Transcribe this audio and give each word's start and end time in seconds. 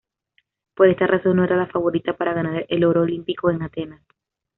Por 0.73 0.87
esta 0.89 1.05
razón 1.05 1.35
no 1.37 1.43
era 1.43 1.55
la 1.55 1.67
favorita 1.67 2.17
para 2.17 2.33
ganar 2.33 2.65
el 2.69 2.85
oro 2.85 3.01
olímpico 3.03 3.51
en 3.51 3.61
Atenas. 3.61 4.01